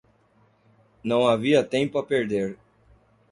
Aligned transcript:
Não 1.03 1.27
havia 1.27 1.63
tempo 1.63 1.99
a 1.99 2.03
perder. 2.03 2.57